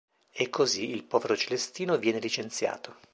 E 0.31 0.49
così 0.49 0.89
il 0.89 1.03
povero 1.03 1.37
Celestino 1.37 1.95
viene 1.99 2.17
licenziato. 2.17 2.95